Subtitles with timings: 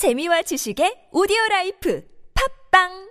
[0.00, 2.02] 재미와 지식의 오디오 라이프
[2.70, 3.10] 팝빵!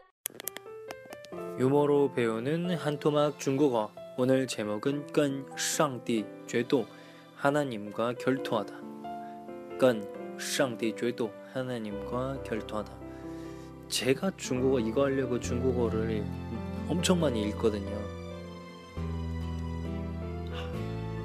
[1.60, 3.92] 유머로 배우는 한토막 중국어.
[4.18, 6.88] 오늘 제목은 끈 상디 죄도
[7.36, 8.74] 하나님과 결투하다.
[9.78, 10.04] 끈
[10.40, 12.92] 상디 죄도 하나님과 결투하다.
[13.88, 16.26] 제가 중국어 이거 하려고 중국어를
[16.88, 17.96] 엄청 많이 읽거든요.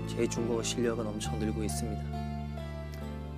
[0.08, 2.33] 제 중국어 실력은 엄청 늘고 있습니다.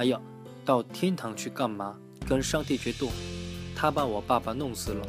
[0.00, 0.18] 还要
[0.64, 1.94] 到天堂去干嘛？
[2.26, 3.08] 跟上帝决斗。
[3.76, 5.06] 他把我爸爸弄死了，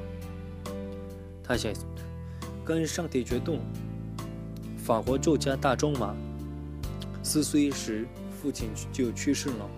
[1.42, 1.72] 他想
[2.66, 3.56] 跟上帝决斗。
[4.76, 6.14] 法国作家大仲马
[7.24, 8.06] 四岁时，
[8.42, 9.70] 父亲就去世了。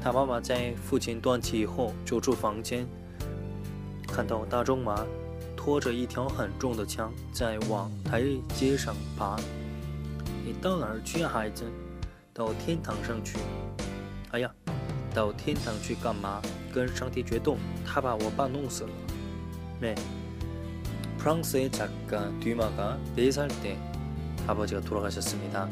[0.00, 2.86] 他妈妈在父亲断气以后走出房间，
[4.06, 5.04] 看到大仲马
[5.56, 8.22] 拖着一条很重的枪在往台
[8.54, 9.34] 阶上爬。
[10.46, 11.24] 你到哪儿去？
[11.24, 11.64] 孩子，
[12.32, 13.36] 到天堂上去。
[14.31, 14.53] 哎呀，
[15.13, 16.41] 到天堂去干嘛？
[16.73, 17.57] 跟上帝决斗。
[17.85, 18.89] 他把我爸弄死了。
[19.79, 19.95] 네
[21.17, 23.77] 프랑스의 작가 뒤마가 4살 때
[24.47, 25.67] 아버지가 돌아가셨습니다.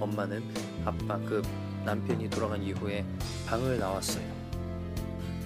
[0.00, 0.42] 엄마는
[0.84, 1.42] 아빠 그
[1.84, 3.04] 남편이 돌아간 이후에
[3.46, 4.24] 방을 나왔어요.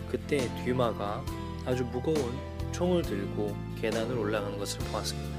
[0.08, 1.24] 그때 뒤마가
[1.64, 2.38] 아주 무거운
[2.72, 5.38] 총을 들고 계단을 올라가는 것을 보았습니다.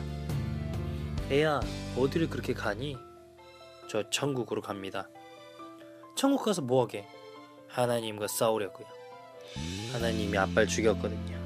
[1.31, 1.59] 애야,
[1.97, 2.97] 어디를 그렇게 가니?
[3.89, 5.07] 저 천국으로 갑니다.
[6.14, 7.06] 천국 가서 뭐하게?
[7.68, 8.86] 하나님과 싸우려고요.
[9.92, 11.38] 하나님이 아빠를 죽였거든요.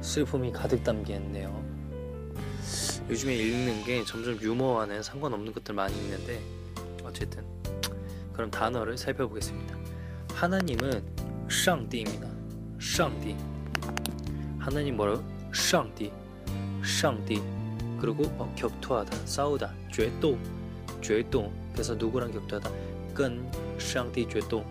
[0.00, 1.64] 슬픔이 가득 담겼네요.
[3.08, 6.40] 요즘에 읽는 게 점점 유머와는 상관없는 것들 많이 있는데
[7.04, 7.44] 어쨌든
[8.32, 9.76] 그럼 단어를 살펴보겠습니다.
[10.34, 11.02] 하나님은
[11.50, 12.28] 쌍띠입니다.
[12.80, 13.36] 쌍띠.
[14.58, 15.24] 하나님 뭐라고?
[15.54, 16.12] 쌍띠.
[16.84, 17.42] 쌍띠.
[18.00, 20.38] 그리고 어, 격투하다, 싸우다, 죄도,
[21.00, 21.50] 죄도.
[21.72, 22.70] 그래서 누구랑 격투하다?
[23.15, 23.39] 跟
[23.77, 24.63] 상帝 决斗.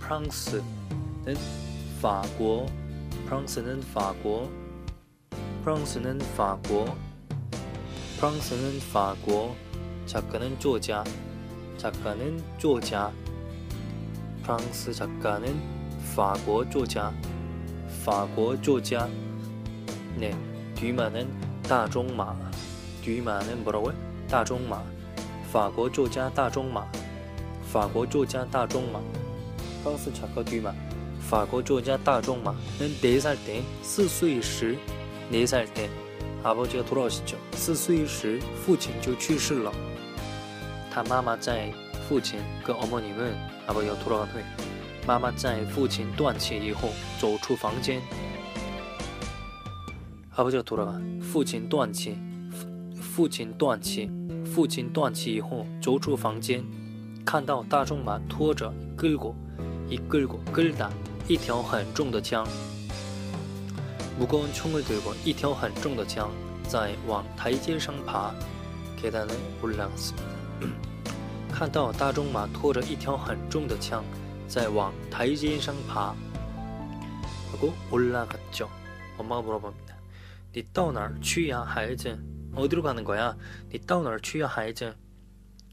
[0.00, 1.36] 프랑스는
[2.00, 2.66] 法国
[3.28, 4.48] 프랑스는 法国
[5.62, 6.96] 프랑스는 法国
[8.18, 9.54] 프랑스는 法国
[10.06, 11.04] 작가는 作家
[11.78, 13.12] 작가는 作家
[14.42, 15.54] 프랑스 작가는
[16.14, 17.12] 法国作家
[18.04, 19.06] 法国作家
[20.18, 20.34] 네,
[20.74, 21.28] 뒤마는
[21.62, 22.34] 大仲马
[23.02, 23.94] 뒤마는 뭐라고요?
[24.28, 24.82] 大仲马
[25.52, 26.84] 法国 作家 大仲马
[27.74, 29.00] 法国 作家 大仲马
[29.82, 30.72] 프랑스 작가 뒤마
[31.20, 34.76] 法国作家大仲马는 4살 때, 4岁 时,
[35.30, 35.88] 4살 때
[36.42, 37.36] 아버지가 돌아가셨죠.
[37.52, 39.72] 4岁 时, 父亲就去世了.
[40.90, 41.72] 他妈妈在
[42.08, 43.34] 父亲그 어머님은
[43.66, 44.42] 아버지가 돌아간 후에
[45.06, 46.88] 妈妈在父亲断气以后
[47.20, 48.00] 走出房间.
[50.34, 52.16] 아버지가 돌아간 父亲断气,
[53.00, 54.10] 父亲断气,
[54.44, 56.64] 父亲断气以后走出房间,
[57.24, 59.34] 看到大仲马拖着 끌고
[59.88, 60.90] 이끌고 끌다
[61.28, 62.44] 一条很重的枪，
[64.18, 66.28] 무거운총을들고一条很重的枪
[66.68, 68.32] 在往台阶上爬，
[69.00, 70.72] 계단을올라갔습니다
[71.52, 74.04] 看到大仲马拖着一条很重的枪
[74.48, 76.14] 在往台阶上爬，
[77.52, 79.94] 그리고올라갔죠엄마가물어봅니다
[80.52, 82.18] 你到哪儿去呀，孩子？
[82.56, 83.36] 어디로가는거야
[83.70, 84.96] 你到哪儿去呀，孩子？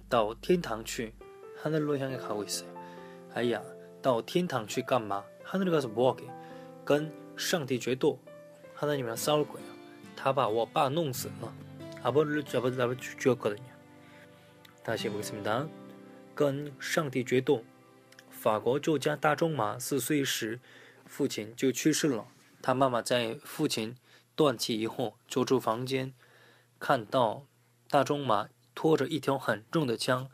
[0.08, 1.16] 到天堂去，
[1.62, 2.78] 하늘로향해가고있어요
[3.34, 3.62] 哎呀，
[4.02, 5.24] 到天堂去干嘛？
[5.44, 6.26] 하늘에 가서 뭐하게?
[6.84, 8.20] 跟 상帝 决斗
[8.74, 9.68] 하나님이랑 싸울 거예요.
[10.16, 11.54] 다바我爸 弄死了.
[12.02, 13.66] 아버지를 아버지를 죽였거든요.
[14.84, 15.68] 다시 해보겠습니다.
[16.34, 17.64] 跟 상帝 决斗
[18.30, 20.60] 法国作家大仲马四岁时，
[21.06, 22.28] 父亲就去世了。
[22.62, 23.96] 他妈妈在父亲
[24.36, 26.14] 断气以后走出房间，
[26.80, 27.46] 看到
[27.90, 30.30] 大仲马拖着一条很重的枪，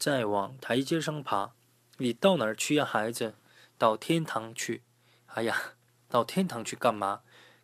[0.00, 1.52] 在往台阶上爬。
[1.98, 3.34] 你到哪儿去呀，孩子？
[3.78, 4.82] 到天堂去，
[5.26, 5.74] 哎呀，
[6.08, 7.20] 到天堂去干嘛？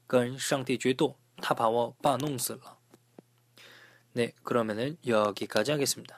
[0.06, 2.78] 跟上帝决斗，他把我爸弄死了。
[4.14, 6.16] 네그러면은여기까지하겠습니다